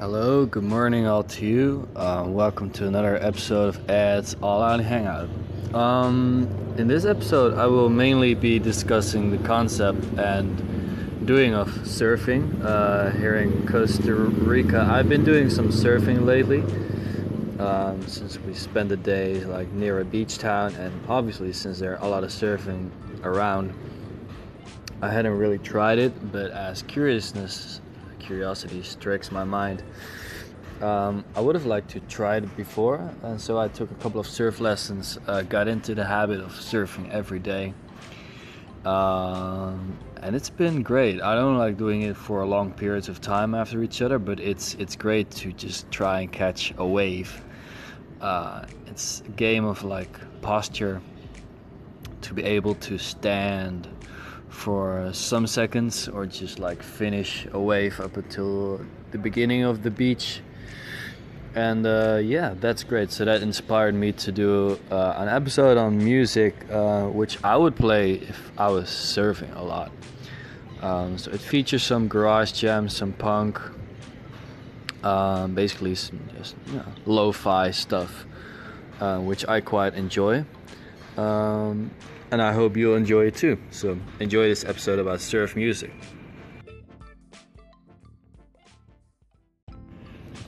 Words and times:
Hello, 0.00 0.44
good 0.44 0.64
morning, 0.64 1.06
all 1.06 1.22
to 1.22 1.46
you. 1.46 1.88
Uh, 1.94 2.24
welcome 2.26 2.68
to 2.70 2.88
another 2.88 3.16
episode 3.22 3.68
of 3.68 3.88
Ads 3.88 4.34
All 4.42 4.60
Out 4.60 4.80
Hangout. 4.80 5.28
Um, 5.72 6.48
in 6.76 6.88
this 6.88 7.04
episode, 7.04 7.54
I 7.54 7.66
will 7.66 7.88
mainly 7.88 8.34
be 8.34 8.58
discussing 8.58 9.30
the 9.30 9.38
concept 9.46 10.02
and 10.18 11.24
doing 11.24 11.54
of 11.54 11.68
surfing 11.68 12.60
uh, 12.64 13.12
here 13.12 13.36
in 13.36 13.68
Costa 13.68 14.12
Rica. 14.12 14.80
I've 14.80 15.08
been 15.08 15.24
doing 15.24 15.48
some 15.48 15.68
surfing 15.68 16.24
lately 16.24 16.62
um, 17.64 18.04
since 18.08 18.36
we 18.40 18.52
spent 18.52 18.88
the 18.88 18.96
day 18.96 19.44
like 19.44 19.70
near 19.70 20.00
a 20.00 20.04
beach 20.04 20.38
town, 20.38 20.74
and 20.74 20.92
obviously 21.08 21.52
since 21.52 21.78
there 21.78 21.92
are 21.92 22.04
a 22.04 22.08
lot 22.08 22.24
of 22.24 22.30
surfing 22.30 22.90
around, 23.22 23.72
I 25.00 25.12
hadn't 25.12 25.38
really 25.38 25.58
tried 25.58 26.00
it. 26.00 26.32
But 26.32 26.50
as 26.50 26.82
curiousness 26.82 27.80
curiosity 28.24 28.82
strikes 28.82 29.30
my 29.30 29.44
mind. 29.44 29.82
Um, 30.80 31.24
I 31.36 31.40
would 31.40 31.54
have 31.54 31.66
liked 31.66 31.90
to 31.90 32.00
try 32.00 32.36
it 32.36 32.56
before, 32.56 32.98
and 33.22 33.40
so 33.40 33.58
I 33.58 33.68
took 33.68 33.90
a 33.90 33.94
couple 33.94 34.20
of 34.20 34.26
surf 34.26 34.60
lessons. 34.60 35.18
Uh, 35.26 35.42
got 35.42 35.68
into 35.68 35.94
the 35.94 36.04
habit 36.04 36.40
of 36.40 36.52
surfing 36.52 37.10
every 37.10 37.38
day, 37.38 37.72
um, 38.84 39.96
and 40.20 40.34
it's 40.34 40.50
been 40.50 40.82
great. 40.82 41.22
I 41.22 41.34
don't 41.36 41.58
like 41.58 41.76
doing 41.76 42.02
it 42.02 42.16
for 42.16 42.44
long 42.44 42.72
periods 42.72 43.08
of 43.08 43.20
time 43.20 43.54
after 43.54 43.82
each 43.82 44.02
other, 44.02 44.18
but 44.18 44.40
it's 44.40 44.74
it's 44.74 44.96
great 44.96 45.30
to 45.42 45.52
just 45.52 45.90
try 45.90 46.20
and 46.22 46.32
catch 46.32 46.74
a 46.76 46.86
wave. 46.86 47.42
Uh, 48.20 48.66
it's 48.86 49.22
a 49.26 49.30
game 49.30 49.64
of 49.64 49.84
like 49.84 50.18
posture 50.42 51.00
to 52.22 52.34
be 52.34 52.42
able 52.42 52.74
to 52.76 52.98
stand 52.98 53.88
for 54.54 55.10
some 55.12 55.46
seconds 55.46 56.08
or 56.08 56.26
just 56.26 56.58
like 56.58 56.80
finish 56.82 57.46
a 57.52 57.60
wave 57.60 57.98
up 58.00 58.16
until 58.16 58.80
the 59.10 59.18
beginning 59.18 59.64
of 59.64 59.82
the 59.82 59.90
beach. 59.90 60.40
And 61.56 61.84
uh, 61.86 62.20
yeah 62.22 62.54
that's 62.60 62.84
great. 62.84 63.10
So 63.10 63.24
that 63.24 63.42
inspired 63.42 63.94
me 63.94 64.12
to 64.12 64.32
do 64.32 64.78
uh, 64.90 65.14
an 65.16 65.28
episode 65.28 65.76
on 65.76 65.98
music 65.98 66.54
uh, 66.70 67.06
which 67.06 67.42
i 67.44 67.56
would 67.56 67.76
play 67.76 68.14
if 68.14 68.52
i 68.56 68.68
was 68.68 68.86
surfing 68.88 69.54
a 69.56 69.62
lot. 69.62 69.90
Um, 70.80 71.18
so 71.18 71.32
it 71.32 71.40
features 71.40 71.82
some 71.82 72.08
garage 72.08 72.52
jams 72.52 72.96
some 72.96 73.12
punk 73.12 73.60
um, 75.02 75.54
basically 75.54 75.94
some 75.96 76.20
just 76.38 76.54
you 76.68 76.76
know, 76.76 76.86
lo-fi 77.06 77.70
stuff 77.72 78.24
uh, 79.00 79.18
which 79.18 79.46
i 79.48 79.60
quite 79.60 79.94
enjoy. 79.94 80.44
Um, 81.16 81.90
and 82.34 82.42
I 82.42 82.52
hope 82.52 82.76
you'll 82.76 82.96
enjoy 82.96 83.26
it 83.26 83.36
too. 83.36 83.56
So, 83.70 83.96
enjoy 84.18 84.48
this 84.48 84.64
episode 84.64 84.98
about 84.98 85.20
surf 85.20 85.54
music. 85.54 85.92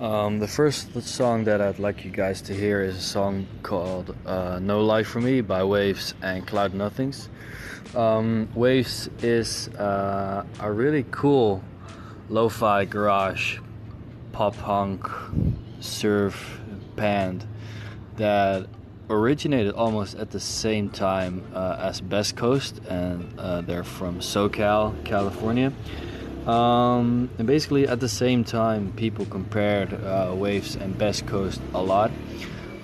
Um, 0.01 0.41
the 0.41 0.49
first 0.49 1.01
song 1.03 1.45
that 1.45 1.61
I'd 1.61 1.79
like 1.79 2.05
you 2.05 2.11
guys 2.11 2.43
to 2.43 2.55
hear 2.55 2.83
is 2.83 2.97
a 2.97 3.01
song 3.01 3.47
called 3.63 4.17
uh, 4.27 4.59
No 4.61 4.85
Life 4.85 5.07
for 5.07 5.21
Me 5.21 5.43
by 5.43 5.63
Wavves 5.63 6.15
and 6.23 6.45
Cloud 6.45 6.75
Nothings. 6.75 7.29
Um, 7.95 8.49
Wavves 8.57 9.09
is 9.23 9.69
uh, 9.77 10.45
a 10.59 10.73
really 10.73 11.07
cool 11.13 11.63
lo 12.29 12.49
fi 12.49 12.85
garage 12.85 13.61
pop 14.33 14.57
punk 14.57 15.07
surf 15.79 16.61
band 16.97 17.47
that 18.17 18.67
originated 19.09 19.75
almost 19.75 20.17
at 20.17 20.31
the 20.31 20.41
same 20.41 20.91
time 20.91 21.45
uh, 21.55 21.77
as 21.81 22.01
Best 22.01 22.37
Coast, 22.37 22.81
and 22.89 23.39
uh, 23.39 23.61
they're 23.61 23.85
from 23.85 24.21
SoCal, 24.21 24.93
California. 25.05 25.73
Um, 26.47 27.29
and 27.39 27.47
basically, 27.47 27.89
at 27.89 28.01
the 28.01 28.09
same 28.09 28.45
time, 28.45 28.93
people 28.93 29.27
compared 29.27 29.93
uh, 29.93 30.33
Wavves 30.33 30.77
and 30.77 30.97
Best 30.97 31.27
Coast 31.27 31.61
a 31.75 31.83
lot. 31.83 32.11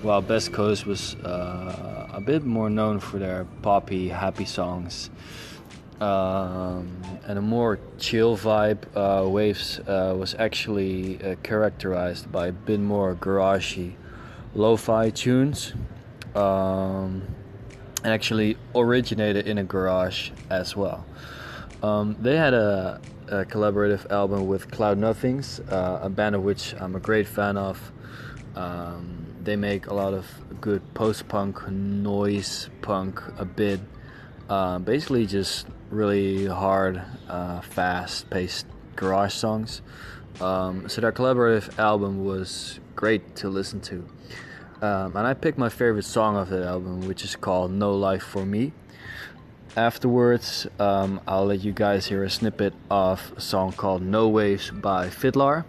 While 0.01 0.21
Best 0.21 0.51
Coast 0.51 0.85
was 0.85 1.15
uh, 1.15 2.09
a 2.11 2.19
bit 2.19 2.43
more 2.43 2.69
known 2.69 2.99
for 2.99 3.19
their 3.19 3.45
poppy, 3.61 4.09
happy 4.09 4.45
songs 4.45 5.09
um, 6.01 7.01
and 7.25 7.37
a 7.37 7.41
more 7.41 7.79
chill 7.97 8.35
vibe, 8.35 8.83
uh, 8.95 9.21
Wavves 9.21 9.79
uh, 9.87 10.13
was 10.13 10.35
actually 10.37 11.37
characterized 11.43 12.29
by 12.31 12.47
a 12.47 12.51
bit 12.51 12.81
more 12.81 13.15
garagey, 13.15 13.93
lo-fi 14.55 15.09
tunes 15.09 15.73
um, 16.35 17.23
and 18.03 18.13
actually 18.13 18.57
originated 18.75 19.47
in 19.47 19.57
a 19.57 19.63
garage 19.63 20.31
as 20.49 20.75
well. 20.75 21.05
Um, 21.81 22.15
they 22.19 22.37
had 22.37 22.53
a, 22.53 23.01
a, 23.27 23.45
collaborative 23.45 24.09
album 24.09 24.47
with 24.47 24.71
Cloud 24.71 24.97
Nothings, 24.97 25.59
uh, 25.59 25.99
a 26.01 26.09
band 26.09 26.35
of 26.35 26.43
which 26.43 26.73
I'm 26.79 26.95
a 26.95 26.99
great 26.99 27.27
fan 27.27 27.57
of. 27.57 27.91
Um, 28.55 29.25
they 29.43 29.57
make 29.57 29.87
a 29.87 29.93
lot 29.93 30.13
of 30.13 30.25
good 30.61 30.81
post 30.93 31.27
punk, 31.27 31.69
noise 31.69 32.69
punk, 32.81 33.21
a 33.37 33.43
bit. 33.43 33.81
Uh, 34.49 34.79
basically, 34.79 35.25
just 35.25 35.67
really 35.89 36.45
hard, 36.45 37.01
uh, 37.27 37.59
fast 37.61 38.29
paced 38.29 38.65
garage 38.95 39.33
songs. 39.33 39.81
Um, 40.39 40.87
so, 40.87 41.01
their 41.01 41.11
collaborative 41.11 41.77
album 41.77 42.23
was 42.23 42.79
great 42.95 43.35
to 43.37 43.49
listen 43.49 43.81
to. 43.81 44.07
Um, 44.83 45.15
and 45.15 45.25
I 45.25 45.33
picked 45.33 45.57
my 45.57 45.69
favorite 45.69 46.03
song 46.03 46.35
of 46.35 46.49
that 46.49 46.61
album, 46.61 47.07
which 47.07 47.23
is 47.23 47.37
called 47.37 47.71
No 47.71 47.95
Life 47.95 48.21
for 48.21 48.45
Me. 48.45 48.73
Afterwards, 49.77 50.67
um, 50.77 51.21
I'll 51.25 51.45
let 51.45 51.63
you 51.63 51.71
guys 51.71 52.05
hear 52.05 52.25
a 52.25 52.29
snippet 52.29 52.73
of 52.91 53.31
a 53.37 53.39
song 53.39 53.71
called 53.71 54.01
No 54.01 54.27
Waves 54.27 54.71
by 54.71 55.07
FIDLAR, 55.07 55.63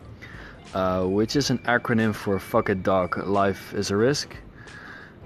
uh, 0.75 1.04
which 1.04 1.36
is 1.36 1.50
an 1.50 1.58
acronym 1.58 2.12
for 2.12 2.41
Fuck 2.41 2.70
It 2.70 2.82
Dog, 2.82 3.16
Life 3.25 3.72
is 3.72 3.92
a 3.92 3.97
Risk. 3.97 4.34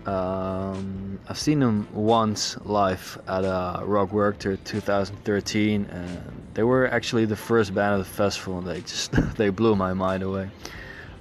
Um, 0.04 1.18
I've 1.26 1.38
seen 1.38 1.58
them 1.58 1.88
once 1.94 2.58
live 2.66 3.18
at 3.26 3.46
a 3.46 3.80
Rock 3.86 4.10
Werchter 4.10 4.62
2013, 4.64 5.86
and 5.86 6.46
they 6.52 6.62
were 6.62 6.86
actually 6.88 7.24
the 7.24 7.36
first 7.36 7.74
band 7.74 7.98
of 7.98 8.06
the 8.06 8.12
festival. 8.12 8.58
And 8.58 8.66
they 8.66 8.82
just 8.82 9.12
they 9.38 9.48
blew 9.48 9.74
my 9.76 9.94
mind 9.94 10.22
away, 10.22 10.50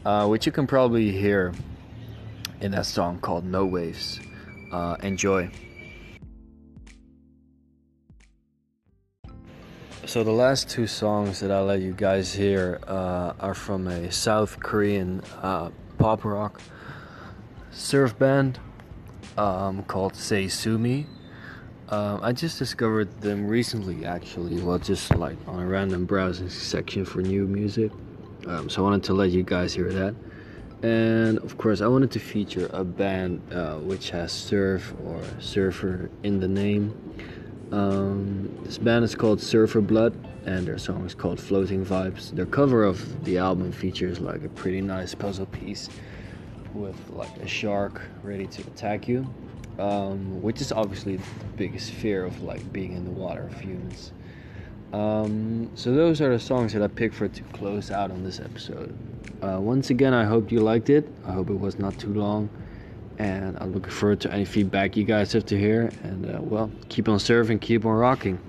uh, 0.04 0.28
which 0.28 0.46
you 0.46 0.52
can 0.52 0.68
probably 0.68 1.14
hear 1.14 1.54
in 2.62 2.72
that 2.72 2.86
song 2.86 3.20
called 3.20 3.46
No 3.46 3.66
Waves. 3.66 4.20
Uh, 4.72 4.98
enjoy. 5.04 5.50
So, 10.06 10.24
the 10.24 10.32
last 10.32 10.70
two 10.70 10.88
songs 10.88 11.42
that 11.42 11.52
I'll 11.52 11.66
let 11.66 11.82
you 11.82 11.92
guys 11.92 12.34
hear 12.34 12.80
uh, 12.88 13.34
are 13.40 13.54
from 13.54 13.88
a 13.88 14.10
South 14.12 14.60
Korean 14.60 15.22
uh, 15.42 15.70
pop 15.98 16.24
rock 16.24 16.62
surf 17.72 18.18
band 18.18 18.58
um, 19.38 19.84
called 19.84 20.16
Say 20.16 20.48
Sue 20.48 20.78
Me. 20.78 21.08
Um, 21.90 22.22
I 22.24 22.32
just 22.32 22.58
discovered 22.58 23.22
them 23.22 23.48
recently, 23.48 24.06
actually, 24.06 24.62
well, 24.62 24.80
just 24.80 25.14
like 25.16 25.38
on 25.46 25.62
a 25.62 25.66
random 25.68 26.06
browsing 26.06 26.50
section 26.50 27.04
for 27.04 27.22
new 27.22 27.46
music. 27.46 27.92
Um, 28.46 28.70
so, 28.70 28.82
I 28.82 28.84
wanted 28.86 29.04
to 29.06 29.14
let 29.14 29.32
you 29.32 29.44
guys 29.44 29.74
hear 29.74 29.92
that 29.92 30.16
and 30.84 31.40
of 31.40 31.58
course 31.58 31.82
i 31.82 31.88
wanted 31.88 32.12
to 32.12 32.20
feature 32.20 32.70
a 32.72 32.84
band 32.84 33.42
uh, 33.52 33.76
which 33.78 34.12
has 34.12 34.32
surf 34.32 34.94
or 35.06 35.22
surfer 35.40 36.10
in 36.24 36.40
the 36.40 36.48
name. 36.48 36.94
Um, 37.72 38.58
this 38.64 38.78
band 38.78 39.04
is 39.04 39.14
called 39.14 39.42
surfer 39.42 39.82
blood 39.82 40.16
and 40.46 40.66
their 40.66 40.78
song 40.78 41.06
is 41.06 41.14
called 41.14 41.40
floating 41.40 41.86
vibes. 41.86 42.32
Their 42.32 42.46
cover 42.46 42.86
of 42.86 43.26
the 43.26 43.38
album 43.40 43.74
features 43.74 44.22
like 44.22 44.44
a 44.44 44.50
pretty 44.50 44.80
nice 44.80 45.14
puzzle 45.14 45.48
piece 45.48 45.90
with 46.74 46.98
like 47.10 47.36
a 47.38 47.48
shark 47.48 48.02
ready 48.24 48.48
to 48.48 48.62
attack 48.62 49.08
you 49.08 49.28
um, 49.80 50.42
which 50.42 50.62
is 50.62 50.72
obviously 50.72 51.18
the 51.18 51.24
biggest 51.56 51.92
fear 51.92 52.26
of 52.26 52.42
like 52.42 52.72
being 52.72 52.94
in 52.94 53.06
the 53.06 53.12
water 53.12 53.44
of 53.44 53.60
humans 53.60 54.12
um, 54.94 55.70
so 55.76 55.94
those 55.94 56.22
are 56.22 56.30
the 56.30 56.40
songs 56.40 56.74
that 56.74 56.82
I 56.82 56.88
picked 56.88 57.16
for 57.16 57.28
to 57.28 57.44
close 57.54 57.92
out 57.92 58.12
on 58.12 58.24
this 58.24 58.40
episode. 58.40 58.96
Uh, 59.42 59.60
once 59.60 59.90
again, 59.90 60.14
I 60.14 60.26
hope 60.26 60.52
you 60.52 60.60
liked 60.60 60.90
it. 60.90 61.08
I 61.26 61.32
hope 61.32 61.50
it 61.50 61.60
was 61.60 61.78
not 61.78 61.98
too 62.00 62.14
long, 62.14 62.50
and 63.20 63.58
I'm 63.60 63.74
looking 63.74 63.92
forward 63.92 64.22
to 64.22 64.34
any 64.34 64.46
feedback 64.46 64.96
you 64.96 65.04
guys 65.04 65.34
have 65.34 65.46
to 65.48 65.58
hear. 65.58 65.92
And 66.04 66.26
uh, 66.26 66.40
well, 66.42 66.72
keep 66.90 67.08
on 67.10 67.18
surfing, 67.18 67.60
keep 67.60 67.86
on 67.86 67.94
rocking. 67.94 68.40